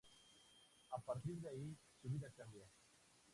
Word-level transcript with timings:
A 0.97 0.97
partir 0.99 1.35
de 1.41 1.49
ahí, 1.49 1.77
su 2.01 2.09
vida 2.09 2.33
cambia. 2.35 2.65